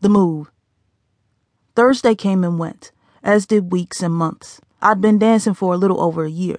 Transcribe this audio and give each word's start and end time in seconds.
The 0.00 0.08
move. 0.08 0.52
Thursday 1.74 2.14
came 2.14 2.44
and 2.44 2.56
went, 2.56 2.92
as 3.24 3.46
did 3.46 3.72
weeks 3.72 4.00
and 4.00 4.14
months. 4.14 4.60
I'd 4.80 5.00
been 5.00 5.18
dancing 5.18 5.54
for 5.54 5.74
a 5.74 5.76
little 5.76 6.00
over 6.00 6.24
a 6.24 6.30
year. 6.30 6.58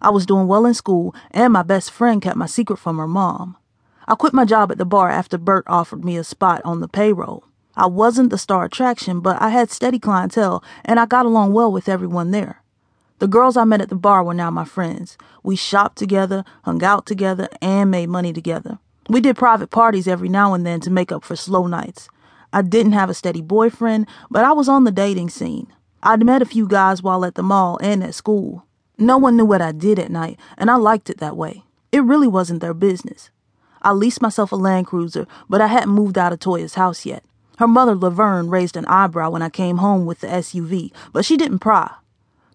I 0.00 0.08
was 0.08 0.24
doing 0.24 0.46
well 0.46 0.64
in 0.64 0.72
school, 0.72 1.14
and 1.30 1.52
my 1.52 1.62
best 1.62 1.90
friend 1.90 2.22
kept 2.22 2.38
my 2.38 2.46
secret 2.46 2.78
from 2.78 2.96
her 2.96 3.06
mom. 3.06 3.58
I 4.08 4.14
quit 4.14 4.32
my 4.32 4.46
job 4.46 4.72
at 4.72 4.78
the 4.78 4.86
bar 4.86 5.10
after 5.10 5.36
Bert 5.36 5.64
offered 5.66 6.06
me 6.06 6.16
a 6.16 6.24
spot 6.24 6.62
on 6.64 6.80
the 6.80 6.88
payroll. 6.88 7.44
I 7.76 7.86
wasn't 7.86 8.30
the 8.30 8.38
star 8.38 8.64
attraction, 8.64 9.20
but 9.20 9.40
I 9.42 9.50
had 9.50 9.70
steady 9.70 9.98
clientele, 9.98 10.64
and 10.82 10.98
I 10.98 11.04
got 11.04 11.26
along 11.26 11.52
well 11.52 11.70
with 11.70 11.86
everyone 11.86 12.30
there. 12.30 12.62
The 13.18 13.28
girls 13.28 13.58
I 13.58 13.64
met 13.64 13.82
at 13.82 13.90
the 13.90 13.94
bar 13.94 14.24
were 14.24 14.32
now 14.32 14.50
my 14.50 14.64
friends. 14.64 15.18
We 15.42 15.54
shopped 15.54 15.98
together, 15.98 16.44
hung 16.62 16.82
out 16.82 17.04
together, 17.04 17.50
and 17.60 17.90
made 17.90 18.08
money 18.08 18.32
together. 18.32 18.78
We 19.10 19.20
did 19.20 19.36
private 19.36 19.70
parties 19.70 20.08
every 20.08 20.30
now 20.30 20.54
and 20.54 20.64
then 20.64 20.80
to 20.80 20.90
make 20.90 21.12
up 21.12 21.24
for 21.24 21.36
slow 21.36 21.66
nights. 21.66 22.08
I 22.52 22.62
didn't 22.62 22.92
have 22.92 23.10
a 23.10 23.14
steady 23.14 23.42
boyfriend, 23.42 24.06
but 24.30 24.44
I 24.44 24.52
was 24.52 24.68
on 24.68 24.84
the 24.84 24.90
dating 24.90 25.30
scene. 25.30 25.68
I'd 26.02 26.24
met 26.24 26.42
a 26.42 26.46
few 26.46 26.66
guys 26.66 27.02
while 27.02 27.24
at 27.24 27.34
the 27.34 27.42
mall 27.42 27.78
and 27.82 28.02
at 28.02 28.14
school. 28.14 28.64
No 28.98 29.18
one 29.18 29.36
knew 29.36 29.44
what 29.44 29.62
I 29.62 29.72
did 29.72 29.98
at 29.98 30.10
night, 30.10 30.38
and 30.58 30.70
I 30.70 30.76
liked 30.76 31.10
it 31.10 31.18
that 31.18 31.36
way. 31.36 31.64
It 31.92 32.04
really 32.04 32.28
wasn't 32.28 32.60
their 32.60 32.74
business. 32.74 33.30
I 33.82 33.92
leased 33.92 34.20
myself 34.20 34.52
a 34.52 34.56
Land 34.56 34.86
Cruiser, 34.86 35.26
but 35.48 35.60
I 35.60 35.68
hadn't 35.68 35.90
moved 35.90 36.18
out 36.18 36.32
of 36.32 36.40
Toya's 36.40 36.74
house 36.74 37.06
yet. 37.06 37.24
Her 37.58 37.68
mother, 37.68 37.94
Laverne, 37.94 38.48
raised 38.48 38.76
an 38.76 38.86
eyebrow 38.86 39.30
when 39.30 39.42
I 39.42 39.48
came 39.50 39.78
home 39.78 40.06
with 40.06 40.20
the 40.20 40.26
SUV, 40.26 40.92
but 41.12 41.24
she 41.24 41.36
didn't 41.36 41.58
pry. 41.60 41.90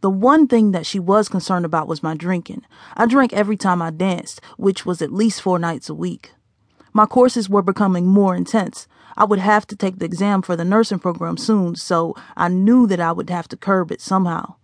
The 0.00 0.10
one 0.10 0.48
thing 0.48 0.72
that 0.72 0.86
she 0.86 0.98
was 0.98 1.28
concerned 1.28 1.64
about 1.64 1.86
was 1.86 2.02
my 2.02 2.14
drinking. 2.16 2.62
I 2.96 3.06
drank 3.06 3.32
every 3.32 3.56
time 3.56 3.80
I 3.80 3.90
danced, 3.90 4.40
which 4.56 4.84
was 4.84 5.00
at 5.00 5.12
least 5.12 5.40
four 5.40 5.58
nights 5.60 5.88
a 5.88 5.94
week. 5.94 6.32
My 6.92 7.06
courses 7.06 7.48
were 7.48 7.62
becoming 7.62 8.06
more 8.06 8.34
intense. 8.34 8.86
I 9.16 9.24
would 9.24 9.38
have 9.38 9.66
to 9.68 9.76
take 9.76 9.98
the 9.98 10.04
exam 10.04 10.42
for 10.42 10.56
the 10.56 10.64
nursing 10.64 10.98
program 10.98 11.36
soon, 11.36 11.76
so 11.76 12.14
I 12.36 12.48
knew 12.48 12.86
that 12.86 13.00
I 13.00 13.12
would 13.12 13.30
have 13.30 13.48
to 13.48 13.56
curb 13.56 13.92
it 13.92 14.00
somehow. 14.00 14.54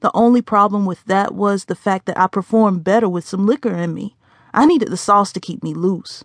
The 0.00 0.10
only 0.14 0.42
problem 0.42 0.84
with 0.84 1.04
that 1.04 1.34
was 1.34 1.64
the 1.64 1.74
fact 1.74 2.06
that 2.06 2.18
I 2.18 2.26
performed 2.26 2.84
better 2.84 3.08
with 3.08 3.26
some 3.26 3.46
liquor 3.46 3.74
in 3.74 3.94
me. 3.94 4.16
I 4.52 4.66
needed 4.66 4.90
the 4.90 4.96
sauce 4.96 5.32
to 5.32 5.40
keep 5.40 5.62
me 5.62 5.74
loose. 5.74 6.24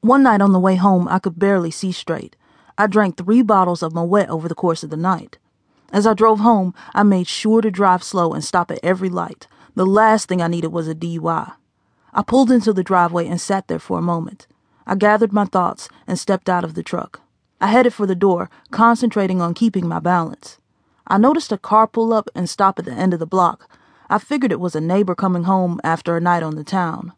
One 0.00 0.22
night 0.22 0.40
on 0.40 0.52
the 0.52 0.60
way 0.60 0.76
home, 0.76 1.08
I 1.08 1.18
could 1.18 1.38
barely 1.38 1.70
see 1.70 1.92
straight. 1.92 2.36
I 2.78 2.86
drank 2.86 3.16
three 3.16 3.42
bottles 3.42 3.82
of 3.82 3.94
Moet 3.94 4.28
over 4.28 4.48
the 4.48 4.54
course 4.54 4.82
of 4.82 4.90
the 4.90 4.96
night. 4.96 5.38
As 5.92 6.06
I 6.06 6.14
drove 6.14 6.40
home, 6.40 6.74
I 6.94 7.02
made 7.02 7.26
sure 7.26 7.60
to 7.60 7.70
drive 7.70 8.02
slow 8.02 8.32
and 8.32 8.44
stop 8.44 8.70
at 8.70 8.80
every 8.82 9.10
light. 9.10 9.46
The 9.74 9.86
last 9.86 10.28
thing 10.28 10.40
I 10.40 10.48
needed 10.48 10.68
was 10.68 10.88
a 10.88 10.94
DUI. 10.94 11.52
I 12.12 12.22
pulled 12.22 12.50
into 12.50 12.72
the 12.72 12.82
driveway 12.82 13.26
and 13.26 13.40
sat 13.40 13.68
there 13.68 13.78
for 13.78 13.98
a 13.98 14.02
moment. 14.02 14.46
I 14.86 14.94
gathered 14.94 15.32
my 15.32 15.44
thoughts 15.44 15.88
and 16.06 16.18
stepped 16.18 16.48
out 16.48 16.64
of 16.64 16.74
the 16.74 16.82
truck. 16.82 17.20
I 17.60 17.66
headed 17.66 17.92
for 17.92 18.06
the 18.06 18.14
door, 18.14 18.48
concentrating 18.70 19.40
on 19.40 19.54
keeping 19.54 19.86
my 19.86 19.98
balance. 19.98 20.58
I 21.06 21.18
noticed 21.18 21.52
a 21.52 21.58
car 21.58 21.86
pull 21.86 22.12
up 22.12 22.30
and 22.34 22.48
stop 22.48 22.78
at 22.78 22.84
the 22.84 22.92
end 22.92 23.12
of 23.12 23.20
the 23.20 23.26
block. 23.26 23.68
I 24.08 24.18
figured 24.18 24.52
it 24.52 24.60
was 24.60 24.74
a 24.74 24.80
neighbor 24.80 25.14
coming 25.14 25.44
home 25.44 25.80
after 25.84 26.16
a 26.16 26.20
night 26.20 26.42
on 26.42 26.56
the 26.56 26.64
town. 26.64 27.12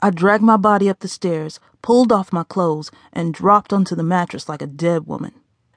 I 0.00 0.10
dragged 0.10 0.44
my 0.44 0.56
body 0.56 0.90
up 0.90 1.00
the 1.00 1.08
stairs, 1.08 1.58
pulled 1.80 2.12
off 2.12 2.32
my 2.32 2.44
clothes, 2.44 2.90
and 3.12 3.32
dropped 3.32 3.72
onto 3.72 3.94
the 3.94 4.02
mattress 4.02 4.48
like 4.48 4.60
a 4.60 4.66
dead 4.66 5.06
woman. 5.06 5.32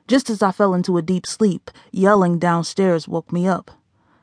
Just 0.07 0.29
as 0.29 0.41
I 0.41 0.51
fell 0.51 0.73
into 0.73 0.97
a 0.97 1.01
deep 1.01 1.25
sleep, 1.25 1.71
yelling 1.91 2.39
downstairs 2.39 3.07
woke 3.07 3.31
me 3.31 3.47
up. 3.47 3.71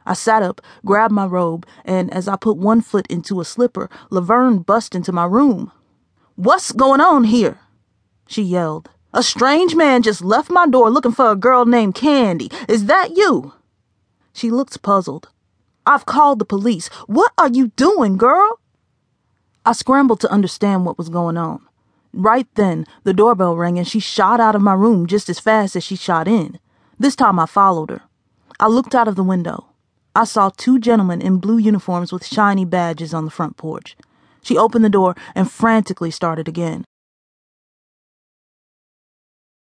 I 0.04 0.14
sat 0.14 0.42
up, 0.42 0.60
grabbed 0.84 1.14
my 1.14 1.24
robe, 1.26 1.66
and 1.84 2.12
as 2.12 2.28
I 2.28 2.36
put 2.36 2.56
one 2.56 2.80
foot 2.80 3.06
into 3.08 3.40
a 3.40 3.44
slipper, 3.44 3.88
Laverne 4.10 4.58
bust 4.58 4.94
into 4.94 5.12
my 5.12 5.24
room. 5.24 5.72
What's 6.36 6.70
going 6.70 7.00
on 7.00 7.24
here? 7.24 7.58
She 8.28 8.42
yelled. 8.42 8.90
A 9.14 9.22
strange 9.22 9.74
man 9.74 10.02
just 10.02 10.22
left 10.22 10.50
my 10.50 10.66
door 10.66 10.90
looking 10.90 11.12
for 11.12 11.30
a 11.30 11.34
girl 11.36 11.64
named 11.64 11.94
Candy. 11.94 12.50
Is 12.68 12.84
that 12.84 13.16
you? 13.16 13.54
She 14.34 14.50
looked 14.50 14.82
puzzled. 14.82 15.30
I've 15.86 16.04
called 16.04 16.38
the 16.38 16.44
police. 16.44 16.88
What 17.06 17.32
are 17.38 17.48
you 17.48 17.68
doing, 17.68 18.18
girl? 18.18 18.60
I 19.64 19.72
scrambled 19.72 20.20
to 20.20 20.30
understand 20.30 20.84
what 20.84 20.98
was 20.98 21.08
going 21.08 21.38
on. 21.38 21.62
Right 22.12 22.46
then, 22.54 22.84
the 23.04 23.14
doorbell 23.14 23.56
rang 23.56 23.78
and 23.78 23.88
she 23.88 23.98
shot 23.98 24.38
out 24.38 24.54
of 24.54 24.60
my 24.60 24.74
room 24.74 25.06
just 25.06 25.30
as 25.30 25.40
fast 25.40 25.74
as 25.74 25.84
she 25.84 25.96
shot 25.96 26.28
in. 26.28 26.58
This 26.98 27.16
time 27.16 27.38
I 27.38 27.46
followed 27.46 27.88
her. 27.88 28.02
I 28.60 28.66
looked 28.66 28.94
out 28.94 29.08
of 29.08 29.16
the 29.16 29.24
window. 29.24 29.68
I 30.14 30.24
saw 30.24 30.50
two 30.50 30.78
gentlemen 30.78 31.22
in 31.22 31.38
blue 31.38 31.56
uniforms 31.56 32.12
with 32.12 32.26
shiny 32.26 32.66
badges 32.66 33.14
on 33.14 33.24
the 33.24 33.30
front 33.30 33.56
porch. 33.56 33.96
She 34.46 34.56
opened 34.56 34.84
the 34.84 34.88
door 34.88 35.16
and 35.34 35.50
frantically 35.50 36.12
started 36.12 36.46
again. 36.46 36.84